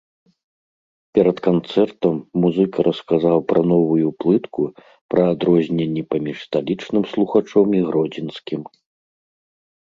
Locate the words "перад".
1.17-1.37